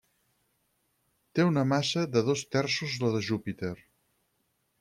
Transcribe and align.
Té 1.35 1.45
una 1.51 1.65
massa 1.73 2.05
de 2.15 2.25
dos 2.31 2.43
terços 2.57 2.99
la 3.05 3.15
de 3.17 3.25
Júpiter. 3.31 3.75